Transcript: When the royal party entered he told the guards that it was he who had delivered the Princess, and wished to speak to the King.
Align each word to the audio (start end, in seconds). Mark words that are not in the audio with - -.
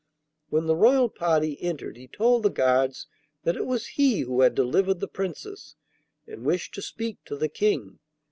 When 0.49 0.65
the 0.65 0.75
royal 0.75 1.09
party 1.09 1.61
entered 1.61 1.95
he 1.95 2.07
told 2.07 2.41
the 2.41 2.49
guards 2.49 3.05
that 3.43 3.55
it 3.55 3.67
was 3.67 3.85
he 3.85 4.21
who 4.21 4.41
had 4.41 4.55
delivered 4.55 4.99
the 4.99 5.07
Princess, 5.07 5.75
and 6.25 6.43
wished 6.43 6.73
to 6.73 6.81
speak 6.81 7.23
to 7.25 7.37
the 7.37 7.47
King. 7.49 7.99